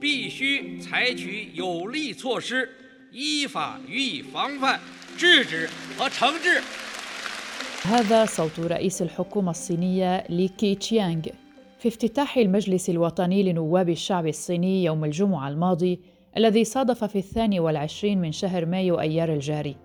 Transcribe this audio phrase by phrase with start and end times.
[0.00, 2.68] 必须采取有力措施，
[3.12, 4.80] 依法予以防范、
[5.16, 6.60] 制止和惩治。
[7.84, 11.22] هذا صوت رئيس الحكومة الصينية لي كي تشيانغ
[11.78, 16.00] في افتتاح المجلس الوطني لنواب الشعب الصيني يوم الجمعة الماضي
[16.36, 19.76] الذي صادف في الثاني والعشرين من شهر مايو أيار الجاري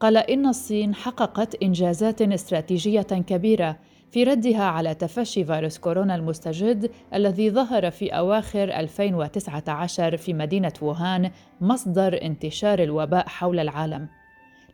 [0.00, 3.78] قال إن الصين حققت إنجازات استراتيجية كبيرة
[4.13, 11.31] في ردها على تفشي فيروس كورونا المستجد الذي ظهر في أواخر 2019 في مدينة ووهان
[11.61, 14.07] مصدر انتشار الوباء حول العالم.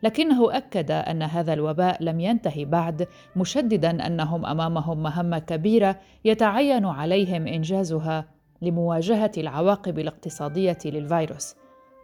[0.02, 7.46] لكنه أكد أن هذا الوباء لم ينتهي بعد مشددا أنهم أمامهم مهمة كبيرة يتعين عليهم
[7.46, 8.24] إنجازها
[8.62, 11.54] لمواجهة العواقب الاقتصادية للفيروس.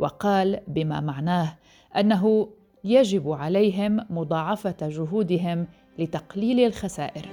[0.00, 1.58] وقال بما معناه
[1.96, 2.48] أنه
[2.84, 5.66] يجب عليهم مضاعفة جهودهم
[5.98, 7.26] لتقليل الخسائر.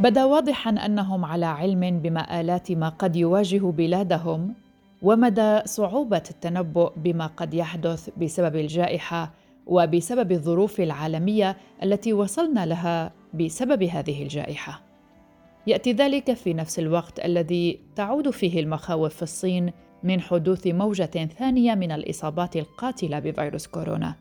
[0.00, 4.54] بدا واضحا أنهم على علم بمآلات ما قد يواجه بلادهم
[5.02, 9.32] ومدى صعوبة التنبؤ بما قد يحدث بسبب الجائحة
[9.66, 14.80] وبسبب الظروف العالمية التي وصلنا لها بسبب هذه الجائحة.
[15.66, 19.72] يأتي ذلك في نفس الوقت الذي تعود فيه المخاوف في الصين
[20.02, 24.14] من حدوث موجة ثانية من الإصابات القاتلة بفيروس كورونا.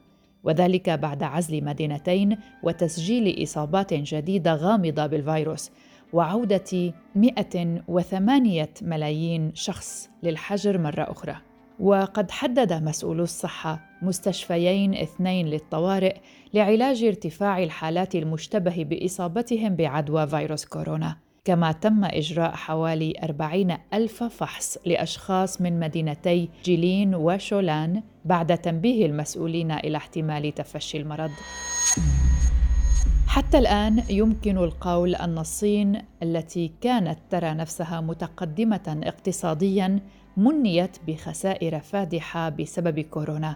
[0.44, 5.72] وذلك بعد عزل مدينتين وتسجيل إصابات جديدة غامضة بالفيروس
[6.14, 11.36] وعودة 108 ملايين شخص للحجر مرة أخرى.
[11.80, 16.18] وقد حدد مسؤولو الصحة مستشفيين اثنين للطوارئ
[16.54, 21.29] لعلاج ارتفاع الحالات المشتبه بإصابتهم بعدوى فيروس كورونا.
[21.46, 29.72] كما تم إجراء حوالي 40 ألف فحص لأشخاص من مدينتي جيلين وشولان بعد تنبيه المسؤولين
[29.72, 31.32] إلى احتمال تفشي المرض.
[33.28, 40.00] حتى الآن يمكن القول أن الصين التي كانت ترى نفسها متقدمة اقتصادياً
[40.38, 43.56] منيت بخسائر فادحة بسبب كورونا،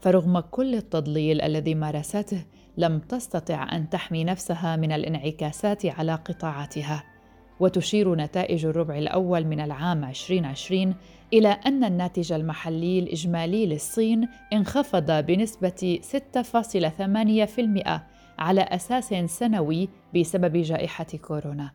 [0.00, 2.44] فرغم كل التضليل الذي مارسته
[2.76, 7.13] لم تستطع أن تحمي نفسها من الانعكاسات على قطاعاتها.
[7.60, 10.94] وتشير نتائج الربع الأول من العام 2020
[11.32, 18.00] إلى أن الناتج المحلي الإجمالي للصين انخفض بنسبة 6.8%
[18.38, 21.70] على أساس سنوي بسبب جائحة كورونا.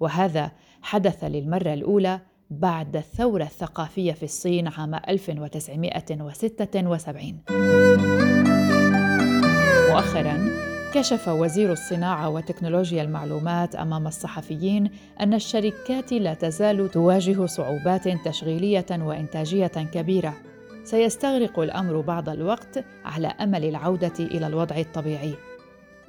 [0.00, 2.20] وهذا حدث للمرة الأولى
[2.50, 8.41] بعد الثورة الثقافية في الصين عام 1976 مؤخراً
[10.94, 19.66] كشف وزير الصناعة وتكنولوجيا المعلومات أمام الصحفيين أن الشركات لا تزال تواجه صعوبات تشغيلية وإنتاجية
[19.66, 20.34] كبيرة.
[20.84, 25.34] سيستغرق الأمر بعض الوقت على أمل العودة إلى الوضع الطبيعي.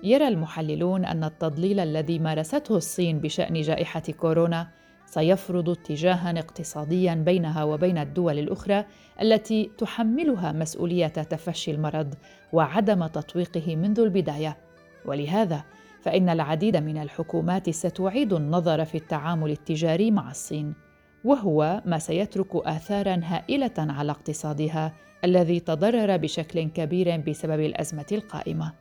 [0.03, 4.67] يرى المحللون أن التضليل الذي مارسته الصين بشأن جائحة كورونا
[5.05, 8.85] سيفرض اتجاها اقتصاديا بينها وبين الدول الأخرى
[9.21, 12.13] التي تحملها مسؤولية تفشي المرض
[12.53, 14.62] وعدم تطويقه منذ البداية.
[15.05, 15.63] ولهذا
[16.01, 20.73] فإن العديد من الحكومات ستعيد النظر في التعامل التجاري مع الصين
[21.23, 24.93] وهو ما سيترك اثارا هائلة على اقتصادها
[25.23, 28.73] الذي تضرر بشكل كبير بسبب الأزمة القائمة.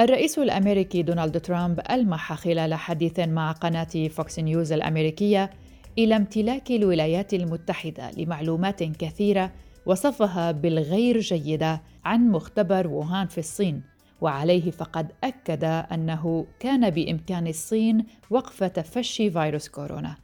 [0.00, 5.50] الرئيس الأمريكي دونالد ترامب ألمح خلال حديث مع قناة فوكس نيوز الأمريكية
[5.98, 9.52] إلى امتلاك الولايات المتحدة لمعلومات كثيرة
[9.86, 13.82] وصفها بالغير جيدة عن مختبر ووهان في الصين.
[14.20, 20.16] وعليه فقد أكد أنه كان بإمكان الصين وقف تفشي فيروس كورونا.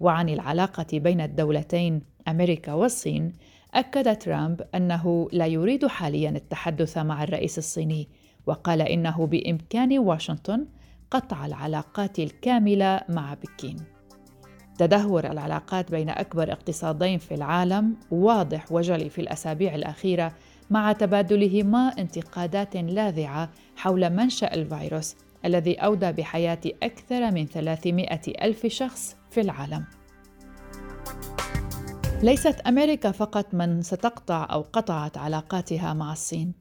[0.00, 3.32] وعن العلاقة بين الدولتين أمريكا والصين
[3.74, 8.08] أكد ترامب أنه لا يريد حاليا التحدث مع الرئيس الصيني
[8.46, 10.66] وقال إنه بإمكان واشنطن
[11.10, 13.76] قطع العلاقات الكاملة مع بكين.
[14.78, 20.32] تدهور العلاقات بين أكبر اقتصادين في العالم واضح وجلي في الأسابيع الأخيرة
[20.72, 29.16] مع تبادلهما انتقادات لاذعة حول منشأ الفيروس الذي أودى بحياة أكثر من 300 ألف شخص
[29.30, 29.84] في العالم.
[32.22, 36.52] ليست أمريكا فقط من ستقطع أو قطعت علاقاتها مع الصين.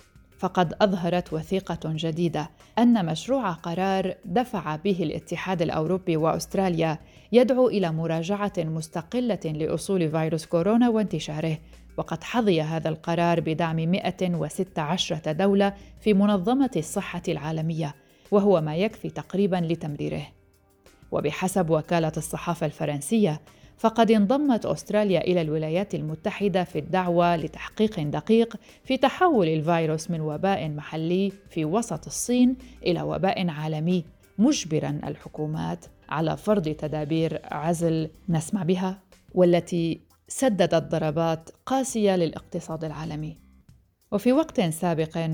[0.41, 2.49] فقد أظهرت وثيقة جديدة
[2.79, 6.97] أن مشروع قرار دفع به الاتحاد الأوروبي وأستراليا
[7.31, 11.57] يدعو إلى مراجعة مستقلة لأصول فيروس كورونا وانتشاره
[11.97, 17.95] وقد حظي هذا القرار بدعم 116 دولة في منظمة الصحة العالمية
[18.31, 20.27] وهو ما يكفي تقريبا لتمريره.
[21.11, 23.41] وبحسب وكالة الصحافة الفرنسية
[23.77, 30.69] فقد انضمت أستراليا إلى الولايات المتحدة في الدعوة لتحقيق دقيق في تحول الفيروس من وباء
[30.69, 32.55] محلي في وسط الصين
[32.85, 34.05] إلى وباء عالمي
[34.37, 38.99] مجبرا الحكومات على فرض تدابير عزل نسمع بها
[39.35, 40.01] والتي
[40.31, 43.37] سددت ضربات قاسية للاقتصاد العالمي.
[44.11, 45.29] وفي وقت سابق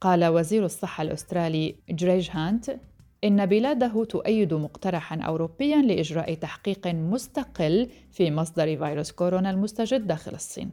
[0.00, 2.76] قال وزير الصحة الأسترالي جريج هانت
[3.24, 10.70] إن بلاده تؤيد مقترحا أوروبيا لإجراء تحقيق مستقل في مصدر فيروس كورونا المستجد داخل الصين.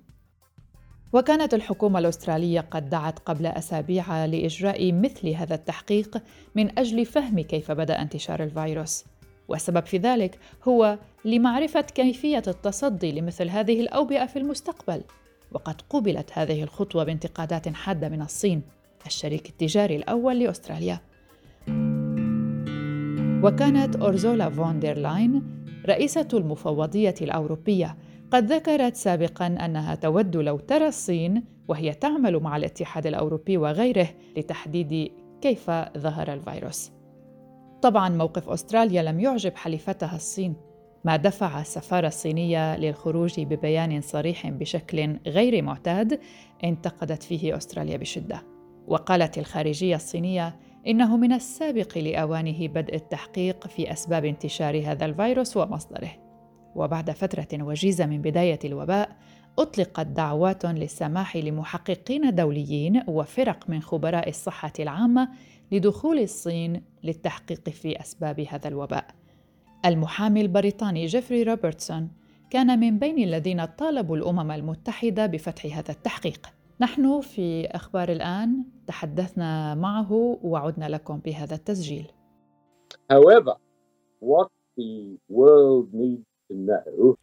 [1.13, 6.23] وكانت الحكومة الأسترالية قد دعت قبل أسابيع لإجراء مثل هذا التحقيق
[6.55, 9.05] من أجل فهم كيف بدأ انتشار الفيروس.
[9.47, 15.01] والسبب في ذلك هو لمعرفة كيفية التصدي لمثل هذه الأوبئة في المستقبل
[15.51, 18.61] وقد قُبلت هذه الخطوة بانتقادات حادة من الصين
[19.07, 20.99] الشريك التجاري الأول لأستراليا.
[23.43, 25.43] وكانت أورزولا فون دير لاين
[25.85, 27.97] رئيسة المفوضية الأوروبية
[28.31, 35.11] قد ذكرت سابقا أنها تود لو ترى الصين وهي تعمل مع الاتحاد الأوروبي وغيره لتحديد
[35.41, 36.96] كيف ظهر الفيروس.
[37.81, 40.55] طبعا موقف أستراليا لم يعجب حليفتها الصين
[41.07, 46.19] ما دفع السفارة الصينية للخروج ببيان صريح بشكل غير معتاد
[46.63, 48.43] انتقدت فيه أستراليا بشدة.
[48.87, 50.55] وقالت الخارجية الصينية
[50.87, 56.11] إنه من السابق لأوانه بدء التحقيق في أسباب انتشار هذا الفيروس ومصدره.
[56.75, 59.09] وبعد فترة وجيزة من بداية الوباء
[59.59, 65.29] أطلقت دعوات للسماح لمحققين دوليين وفرق من خبراء الصحة العامة
[65.71, 69.07] لدخول الصين للتحقيق في أسباب هذا الوباء.
[69.85, 72.11] المحامي البريطاني جيفري روبرتسون
[72.49, 76.47] كان من بين الذين طالبوا الأمم المتحدة بفتح هذا التحقيق.
[76.81, 82.05] نحن في أخبار الآن تحدثنا معه وعدنا لكم بهذا التسجيل.
[83.13, 83.55] However,
[84.19, 87.15] what the world needs to know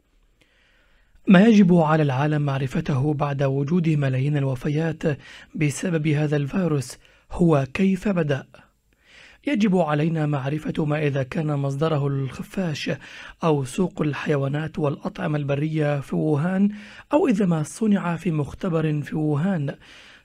[1.28, 5.02] ما يجب على العالم معرفته بعد وجود ملايين الوفيات
[5.54, 6.98] بسبب هذا الفيروس
[7.34, 8.46] هو كيف بدأ؟
[9.46, 12.90] يجب علينا معرفة ما إذا كان مصدره الخفاش
[13.44, 16.68] أو سوق الحيوانات والأطعمة البرية في ووهان
[17.12, 19.74] أو إذا ما صنع في مختبر في ووهان.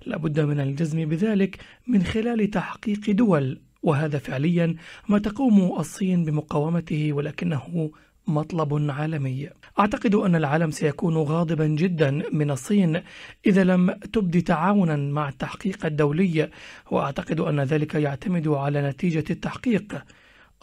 [0.06, 4.76] لابد من الجزم بذلك من خلال تحقيق دول وهذا فعليا
[5.08, 7.92] ما تقوم الصين بمقاومته ولكنه
[8.30, 9.50] مطلب عالمي.
[9.80, 13.02] أعتقد أن العالم سيكون غاضبا جدا من الصين
[13.46, 16.50] إذا لم تبدي تعاونا مع التحقيق الدولي
[16.92, 20.04] وأعتقد أن ذلك يعتمد على نتيجة التحقيق.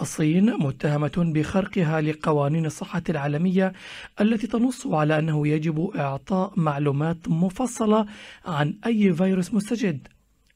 [0.01, 3.73] الصين متهمة بخرقها لقوانين الصحة العالمية
[4.21, 8.07] التي تنص على أنه يجب إعطاء معلومات مفصلة
[8.47, 10.09] عن أي فيروس مستجد.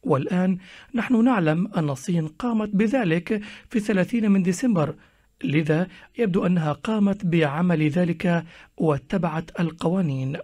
[0.02, 0.58] والآن
[0.94, 4.94] نحن نعلم أن الصين قامت بذلك في الثلاثين من ديسمبر
[5.44, 5.86] لذا
[6.18, 8.44] يبدو أنها قامت بعمل ذلك
[8.76, 10.36] واتبعت القوانين.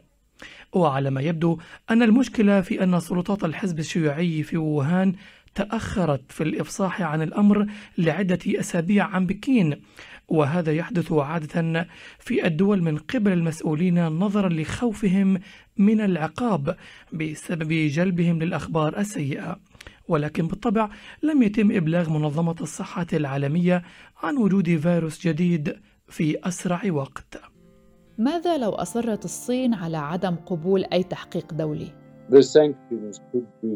[0.72, 1.58] وعلى ما يبدو
[1.90, 5.14] أن المشكلة في أن سلطات الحزب الشيوعي في ووهان
[5.54, 7.66] تأخرت في الإفصاح عن الأمر
[7.98, 9.80] لعدة أسابيع عن بكين
[10.28, 11.86] وهذا يحدث عادة
[12.18, 15.38] في الدول من قبل المسؤولين نظرا لخوفهم
[15.76, 16.76] من العقاب
[17.12, 19.58] بسبب جلبهم للأخبار السيئة.
[20.08, 20.90] ولكن بالطبع
[21.22, 23.82] لم يتم إبلاغ منظمة الصحة العالمية
[24.22, 25.76] عن وجود فيروس جديد
[26.08, 27.40] في أسرع وقت.
[28.18, 31.92] ماذا لو أصرت الصين على عدم قبول أي تحقيق دولي؟
[32.30, 33.72] The sanctions could be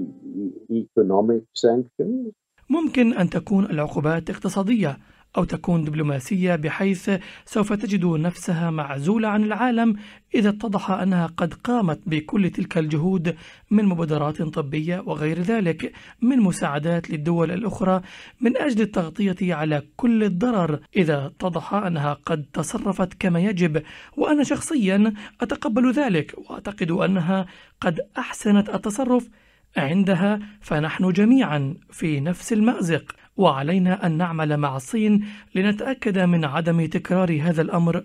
[0.73, 2.33] economic sanctions.
[2.71, 4.99] ممكن أن تكون العقوبات اقتصادية
[5.37, 7.11] أو تكون دبلوماسية بحيث
[7.45, 9.97] سوف تجد نفسها معزولة عن العالم
[10.35, 13.37] إذا اتضح أنها قد قامت بكل تلك الجهود
[13.71, 18.03] من مبادرات طبية وغير ذلك من مساعدات للدول الأخرى
[18.41, 20.81] من أجل التغطية على كل الضرر.
[20.97, 23.83] إذا اتضح أنها قد تصرفت كما يجب
[24.17, 27.47] وأنا شخصيا أتقبل ذلك وأعتقد أنها
[27.81, 29.29] قد أحسنت التصرف
[29.77, 33.20] عندها فنحن جميعا في نفس المأزق.
[33.41, 38.05] وعلينا أن نعمل مع الصين لنتأكد من عدم تكرار هذا الأمر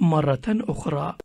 [0.00, 1.16] مرة أخرى.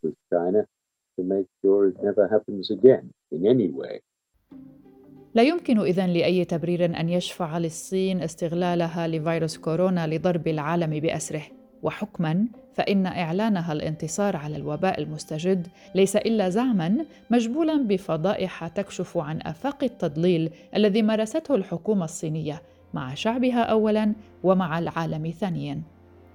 [5.35, 11.43] لا يمكن إذن لأي تبرير أن يشفع للصين استغلالها لفيروس كورونا لضرب العالم بأسره،
[11.83, 19.83] وحكما فإن إعلانها الانتصار على الوباء المستجد ليس إلا زعما مجبولا بفضائح تكشف عن آفاق
[19.83, 22.61] التضليل الذي مارسته الحكومة الصينية.
[22.93, 25.81] مع شعبها اولا ومع العالم ثانيا.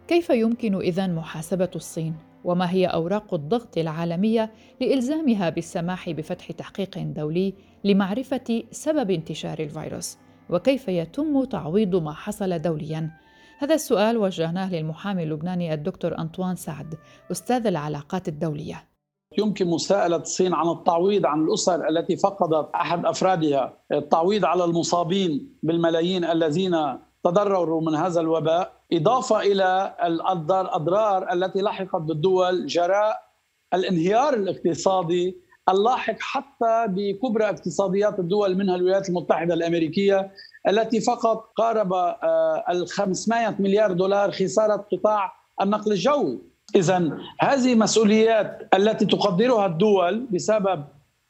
[0.09, 7.55] كيف يمكن إذن محاسبة الصين؟ وما هي أوراق الضغط العالمية لإلزامها بالسماح بفتح تحقيق دولي
[7.85, 10.19] لمعرفة سبب انتشار الفيروس؟
[10.51, 13.11] وكيف يتم تعويض ما حصل دوليا؟
[13.59, 16.95] هذا السؤال وجهناه للمحامي اللبناني الدكتور أنطوان سعد
[17.31, 18.96] أستاذ العلاقات الدولية.
[19.38, 26.25] يمكن مساءلة الصين عن التعويض عن الأسر التي فقدت أحد أفرادها التعويض على المصابين بالملايين
[26.25, 26.76] الذين
[27.25, 33.26] تضرروا من هذا الوباء إضافة إلى الأضرار التي لحقت بالدول جراء
[33.75, 40.33] الانهيار الاقتصادي اللاحق حتى بكبرى اقتصاديات الدول منها الولايات المتحدة الأمريكية
[40.69, 46.38] التي فقط قارب آه، ال 500 مليار دولار خسارة قطاع النقل الجوي.
[46.76, 50.85] اذا هذه مسؤوليات التي تقدرها الدول بسبب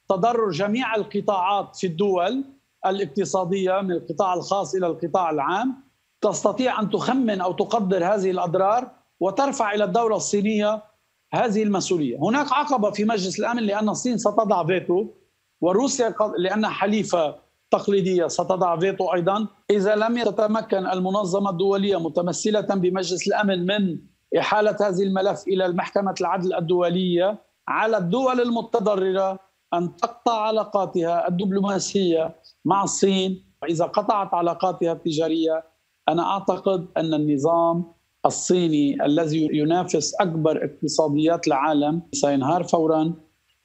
[0.08, 2.44] تضرر جميع القطاعات في الدول
[2.86, 5.74] الاقتصادية من القطاع الخاص إلى القطاع العام
[6.20, 10.82] تستطيع أن تخمن أو تقدر هذه الأضرار وترفع إلى الدولة الصينية
[11.32, 15.06] هذه المسؤولية، هناك عقبة في مجلس الأمن لأن الصين ستضع فيتو
[15.60, 17.34] وروسيا لانها حليفة
[17.70, 23.98] تقليدية ستضع فيتو أيضا، إذا لم تتمكن المنظمة الدولية متمثلة بمجلس الأمن من
[24.38, 29.38] إحالة هذه الملف إلى المحكمة العدل الدولية على الدول المتضررة
[29.75, 35.64] أن تقطع علاقاتها الدبلوماسية مع الصين، وإذا قطعت علاقاتها التجارية
[36.09, 37.85] أنا أعتقد أن النظام
[38.26, 43.14] الصيني الذي ينافس أكبر اقتصاديات العالم سينهار فورا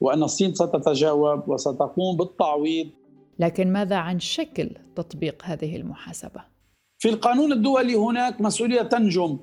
[0.00, 2.86] وأن الصين ستتجاوب وستقوم بالتعويض.
[3.38, 6.44] لكن ماذا عن شكل تطبيق هذه المحاسبة؟
[6.98, 9.38] في القانون الدولي هناك مسؤولية تنجم.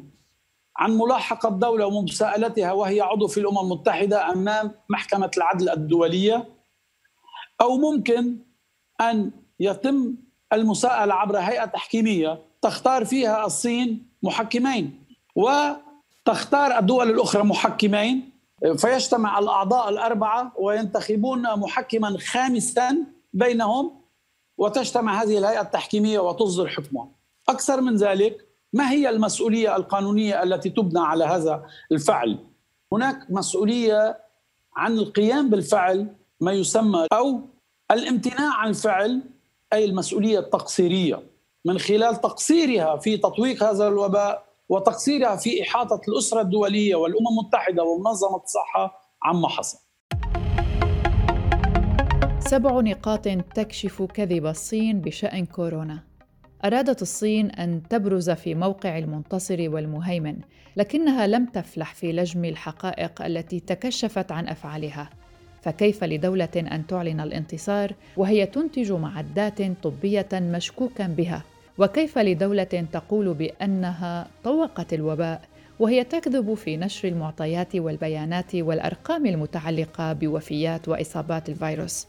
[0.80, 6.48] عن ملاحقة الدولة ومساءلتها وهي عضو في الأمم المتحدة أمام محكمة العدل الدولية
[7.62, 8.38] أو ممكن
[9.02, 10.16] أن يتم
[10.54, 15.04] المساءلة عبر هيئة تحكيمية تختار فيها الصين محكمين
[15.36, 18.30] وتختار الدول الأخرى محكمين.
[18.78, 22.98] فيجتمع الأعضاء الأربعة وينتخبون محكما خامسا
[23.34, 24.02] بينهم
[24.58, 27.10] وتجتمع هذه الهيئة التحكيمية وتصدر حكمها.
[27.50, 32.38] أكثر من ذلك ما هي المسؤولية القانونية التي تبنى على هذا الفعل؟
[32.94, 34.20] هناك مسؤولية
[34.76, 37.42] عن القيام بالفعل ما يسمى أو
[37.92, 39.22] الامتناع عن الفعل
[39.74, 41.24] أي المسؤولية التقصيرية.
[41.66, 48.44] من خلال تقصيرها في تطويق هذا الوباء وتقصيرها في إحاطة الأسرة الدولية والأمم المتحدة ومنظمة
[48.44, 49.80] الصحة عما حصل.
[52.40, 56.09] سبع نقاط تكشف كذب الصين بشأن كورونا.
[56.66, 60.36] أرادت الصين أن تبرز في موقع المنتصر والمهيمن،
[60.78, 65.10] لكنها لم تفلح في لجم الحقائق التي تكشفت عن أفعالها.
[65.62, 71.44] فكيف لدولة أن تعلن الانتصار وهي تنتج معدات طبية مشكوكا بها
[71.78, 75.42] وكيف لدولة تقول بأنها طوقت الوباء
[75.80, 82.08] وهي تكذب في نشر المعطيات والبيانات والأرقام المتعلقة بوفيات وإصابات الفيروس؟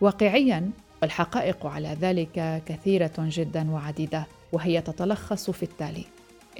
[0.00, 0.70] واقعياً
[1.02, 6.04] الحقائق على ذلك كثيرة جدا وعديدة وهي تتلخص في التالي: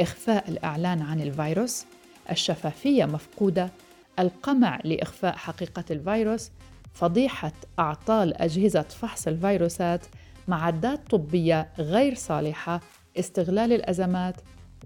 [0.01, 1.87] إخفاء الإعلان عن الفيروس،
[2.31, 3.71] الشفافية مفقودة،
[4.19, 6.51] القمع لإخفاء حقيقة الفيروس،
[6.95, 10.07] فضيحة أعطال أجهزة فحص الفيروسات
[10.49, 12.81] معدات طبية غير صالحة
[13.19, 14.37] استغلال الأزمات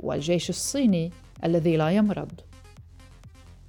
[0.00, 1.12] والجيش الصيني
[1.44, 2.32] الذي لا يمرض.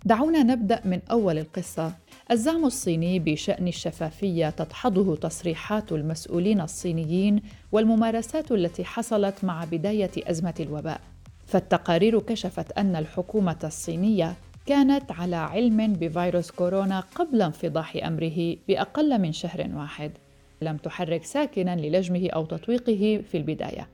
[0.06, 1.94] دعونا نبدأ من أول القصة.
[2.32, 11.02] الزعم الصيني بشأن الشفافية تدحضه تصريحات المسؤولين الصينيين والممارسات التي حصلت مع بداية أزمة الوباء
[11.46, 14.34] فالتقارير كشفت أن الحكومة الصينية
[14.66, 20.12] كانت على علم بفيروس كورونا قبل انفضاح أمره بأقل من شهر واحد
[20.62, 23.88] لم تحرك ساكنا للجمه أو تطويقه في البداية.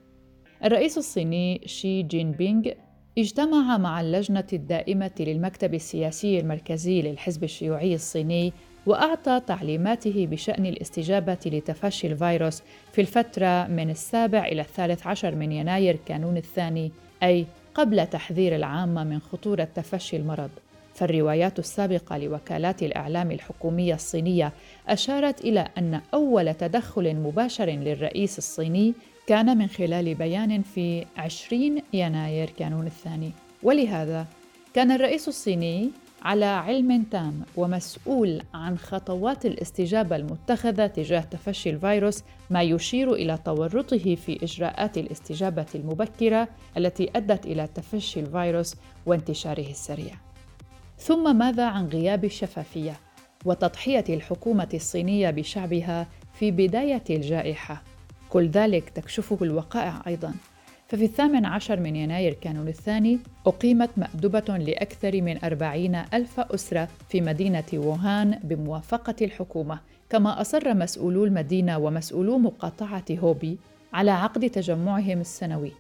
[0.64, 2.72] الرئيس الصيني شي جين بينغ
[3.20, 8.54] اجتمع مع اللجنة الدائمة للمكتب السياسي المركزي للحزب الشيوعي الصيني
[8.86, 15.98] وأعطى تعليماته بشأن الاستجابة لتفشي الفيروس في الفترة من السابع إلى الثالث عشر من يناير
[16.06, 16.92] كانون الثاني
[17.24, 17.46] أي
[17.76, 20.50] قبل تحذير العامة من خطورة تفشي المرض.
[20.94, 24.54] فالروايات السابقة لوكالات الإعلام الحكومية الصينية
[24.88, 28.94] أشارت إلى أن أول تدخل مباشر للرئيس الصيني
[29.30, 33.32] كان من خلال بيان في 20 يناير كانون الثاني.
[33.64, 34.26] ولهذا
[34.74, 42.62] كان الرئيس الصيني على علم تام ومسؤول عن خطوات الاستجابة المتخذة تجاه تفشي الفيروس ما
[42.62, 50.14] يشير إلى تورطه في إجراءات الاستجابة المبكرة التي أدت إلى تفشي الفيروس وانتشاره السريع.
[50.98, 53.00] ثم ماذا عن غياب الشفافية
[53.46, 57.89] وتضحية الحكومة الصينية بشعبها في بداية الجائحة؟
[58.30, 60.34] كل ذلك تكشفه الوقائع أيضا.
[60.88, 67.22] ففي الثامن عشر من يناير كانون الثاني أقيمت مأدبة لأكثر من أربعين ألف أسرة في
[67.22, 73.58] مدينة ووهان بموافقة الحكومة كما أصر مسؤولو المدينة ومسؤولو مقاطعة هوبي
[73.94, 75.72] على عقد تجمعهم السنوي.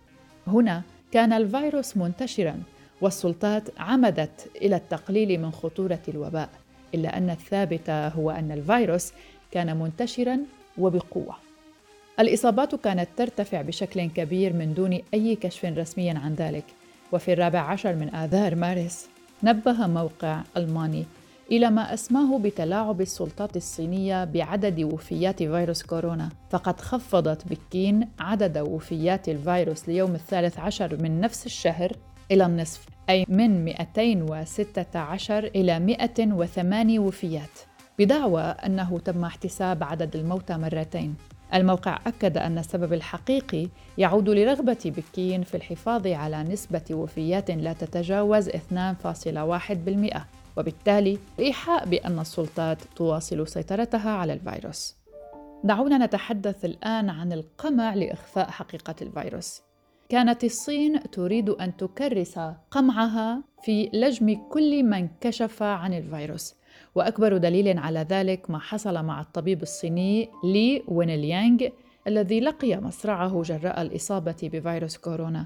[0.47, 2.55] هنا كان الفيروس منتشرا
[3.01, 6.49] والسلطات عمدت إلى التقليل من خطورة الوباء
[6.95, 9.13] إلا أن الثابت هو أن الفيروس
[9.51, 10.39] كان منتشرا
[10.77, 11.48] وبقوة.
[12.19, 16.63] الإصابات كانت ترتفع بشكل كبير من دون أي كشف رسمي عن ذلك.
[17.11, 19.09] وفي الرابع عشر من آذار مارس
[19.43, 21.05] نبه موقع ألماني
[21.51, 26.29] إلى ما أسماه بتلاعب السلطات الصينية بعدد وفيات فيروس كورونا.
[26.49, 31.91] فقد خفضت بكين عدد وفيات الفيروس ليوم الثالث عشر من نفس الشهر
[32.31, 37.59] إلى النصف أي من 216 إلى 108 وفيات
[37.99, 41.15] بدعوى أنه تم احتساب عدد الموتى مرتين.
[41.53, 48.49] الموقع أكد أن السبب الحقيقي يعود لرغبة بكين في الحفاظ على نسبة وفيات لا تتجاوز
[48.49, 50.21] 2.1%
[50.57, 54.95] وبالتالي الإيحاء بأن السلطات تواصل سيطرتها على الفيروس.
[55.63, 59.61] دعونا نتحدث الآن عن القمع لإخفاء حقيقة الفيروس.
[60.09, 62.39] كانت الصين تريد أن تكرس
[62.71, 66.55] قمعها في لجم كل من كشف عن الفيروس
[66.99, 71.67] وأكبر دليل على ذلك ما حصل مع الطبيب الصيني لي وينليانغ
[72.07, 75.45] الذي لقي مصرعه جراء الإصابة بفيروس كورونا.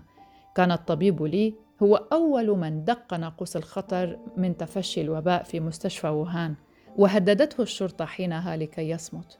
[0.56, 6.56] كان الطبيب لي هو أول من دق ناقوس الخطر من تفشي الوباء في مستشفى ووهان
[6.98, 9.40] وهددته الشرطة حينها لكي يصمت.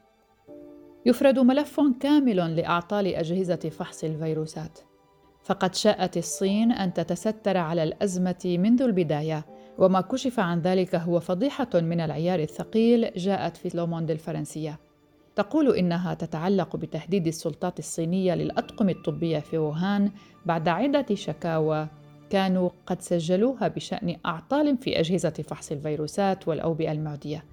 [1.06, 4.78] يفرد ملف كامل لأعطال أجهزة فحص الفيروسات.
[5.44, 9.44] فقد شاءت الصين أن تتستر على الأزمة منذ البداية
[9.78, 14.78] وما كشف عن ذلك هو فضيحة من العيار الثقيل جاءت في لوموند الفرنسية.
[15.36, 20.10] تقول إنها تتعلق بتهديد السلطات الصينية للأطقم الطبية في ووهان
[20.46, 21.88] بعد عدة شكاوى
[22.30, 27.44] كانوا قد سجلوها بشأن أعطال في أجهزة فحص الفيروسات والأوبئة المعدية.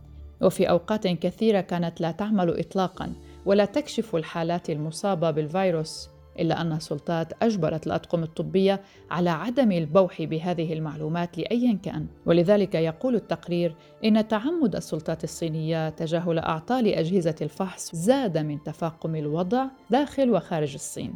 [0.42, 3.13] وفي أوقات كثيرة كانت لا تعمل إطلاقاً
[3.46, 6.10] ولا تكشف الحالات المصابة بالفيروس.
[6.40, 12.08] إلا أن السلطات أجبرت الأطقم الطبية على عدم البوح بهذه المعلومات لأيا كأن.
[12.26, 19.66] ولذلك يقول التقرير إن تعمد السلطات الصينية تجاهل أعطال أجهزة الفحص زاد من تفاقم الوضع
[19.90, 21.16] داخل وخارج الصين.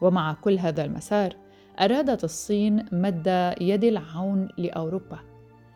[0.00, 1.36] ومع كل هذا المسار
[1.80, 5.18] أرادت الصين مد يد العون لأوروبا.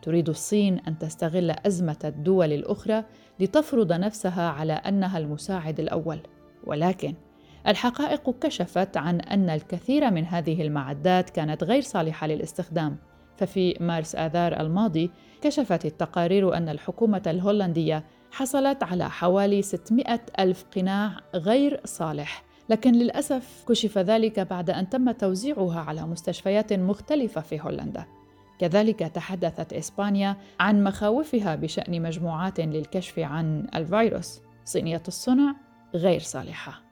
[0.01, 3.03] تريد الصين أن تستغل أزمة الدول الأخرى
[3.39, 6.19] لتفرض نفسها على أنها المساعد الأول.
[6.63, 7.13] ولكن
[7.67, 12.97] الحقائق كشفت عن أن الكثير من هذه المعدات كانت غير صالحة للاستخدام.
[13.37, 21.19] ففي مارس آذار الماضي كشفت التقارير أن الحكومة الهولندية حصلت على حوالي 600 ألف قناع
[21.35, 22.43] غير صالح.
[22.69, 28.05] لكن للأسف كشف ذلك بعد أن تم توزيعها على مستشفيات مختلفة في هولندا.
[28.59, 34.41] كذلك تحدثت إسبانيا عن مخاوفها بشأن مجموعات للكشف عن الفيروس.
[34.65, 35.55] صينية الصنع
[35.95, 36.88] غير صالحة.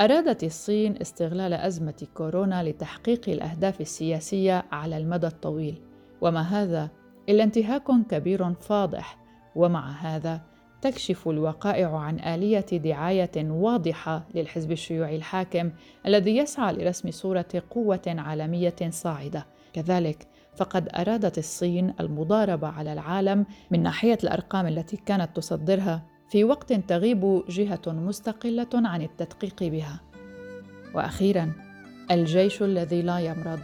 [0.00, 5.80] أرادت الصين استغلال أزمة كورونا لتحقيق الأهداف السياسية على المدى الطويل،
[6.20, 6.90] وما هذا
[7.28, 9.18] إلا انتهاك كبير فاضح،
[9.56, 10.40] ومع هذا
[10.82, 15.70] تكشف الوقائع عن آلية دعاية واضحة للحزب الشيوعي الحاكم
[16.06, 19.46] الذي يسعى لرسم صورة قوة عالمية صاعدة.
[19.72, 26.72] كذلك فقد أرادت الصين المضاربة على العالم من ناحية الأرقام التي كانت تصدرها في وقت
[26.72, 30.00] تغيب جهة مستقلة عن التدقيق بها.
[30.94, 31.52] وأخيرا
[32.10, 33.60] الجيش الذي لا يمرض.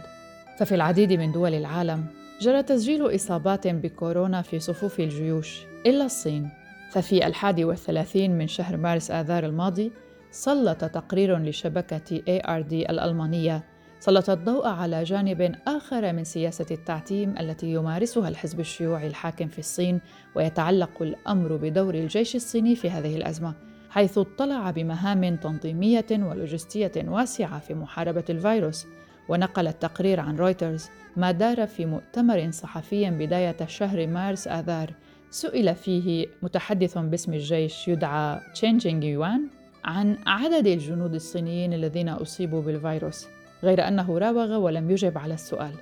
[0.59, 2.05] ففي العديد من دول العالم
[2.41, 6.49] جرى تسجيل إصابات بكورونا في صفوف الجيوش إلا الصين.
[6.91, 9.91] ففي الحادي والثلاثين من شهر مارس آذار الماضي
[10.31, 13.63] سلط تقرير لشبكة ARD الألمانية
[13.99, 19.99] سلط الضوء على جانب آخر من سياسة التعتيم التي يمارسها الحزب الشيوعي الحاكم في الصين
[20.35, 27.73] ويتعلق الأمر بدور الجيش الصيني في هذه الأزمة حيث اضطلع بمهام تنظيمية ولوجستية واسعة في
[27.73, 28.87] محاربة الفيروس.
[29.29, 34.93] ونقل التقرير عن رويترز ما دار في مؤتمر صحفي بداية شهر مارس آذار.
[35.29, 39.47] سئل فيه متحدث باسم الجيش يدعى تشينجينغ يوان
[39.85, 43.27] عن عدد الجنود الصينيين الذين أصيبوا بالفيروس.
[43.63, 45.73] غير أنه راوغ ولم يجب على السؤال.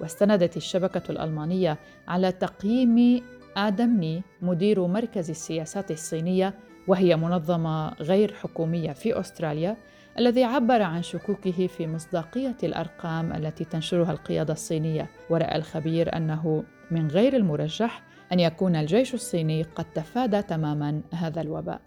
[0.00, 3.22] واستندت الشبكة الألمانية على تقييم
[3.56, 6.54] آدم ني مدير مركز السياسات الصينية
[6.86, 9.76] وهي منظمة غير حكومية في أستراليا
[10.18, 15.10] الذي عبر عن شكوكه في مصداقية الأرقام التي تنشرها القيادة الصينية.
[15.30, 21.80] ورأى الخبير أنه من غير المرجح أن يكون الجيش الصيني قد تفادى تماما هذا الوباء.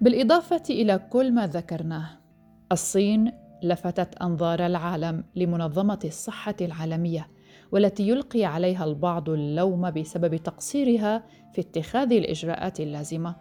[0.00, 2.08] بالإضافة إلى كل ما ذكرناه
[2.72, 7.28] الصين لفتت أنظار العالم لمنظمة الصحة العالمية
[7.72, 13.34] والتي يلقي عليها البعض اللوم بسبب تقصيرها في اتخاذ الإجراءات اللازمة.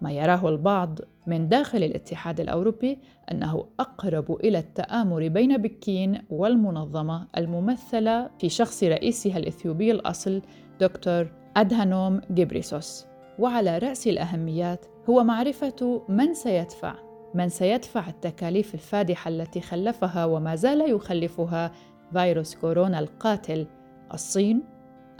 [0.00, 2.98] ما يراه البعض من داخل الاتحاد الأوروبي
[3.32, 10.42] أنه أقرب إلى التآمر بين بكين والمنظمة الممثلة في شخص رئيسها الإثيوبي الأصل
[10.80, 13.06] دكتور أدهانوم جبريسوس
[13.38, 17.11] وعلى رأس الأهميات هو معرفة من سيدفع.
[17.34, 21.72] من سيدفع التكاليف الفادحة التي خلفها وما زال يخلفها
[22.12, 23.66] فيروس كورونا القاتل
[24.14, 24.62] الصين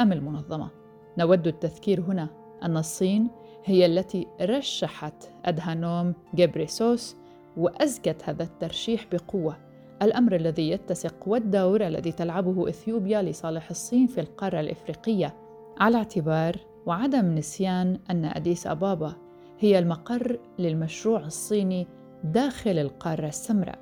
[0.01, 0.70] أم المنظمة؟
[1.18, 2.29] نود التذكير هنا
[2.62, 3.29] أن الصين
[3.64, 7.16] هي التي رشحت أدهانوم جبريسوس
[7.57, 9.57] وأزكت هذا الترشيح بقوة.
[10.03, 15.35] الأمر الذي يتسق والدور الذي تلعبه إثيوبيا لصالح الصين في القارة الإفريقية.
[15.81, 19.14] على اعتبار وعدم نسيان أن أديس أبابا
[19.59, 21.87] هي المقر للمشروع الصيني
[22.24, 23.78] داخل القارة السمراء.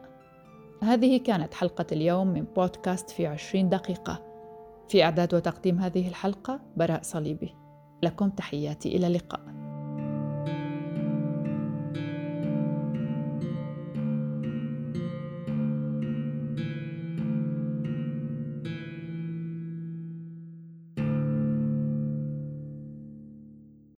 [0.83, 4.23] هذه كانت حلقة اليوم من بودكاست في عشرين دقيقة.
[4.89, 7.55] في إعداد وتقديم هذه الحلقة براء صليبي.
[8.03, 9.70] لكم تحياتي إلى اللقاء.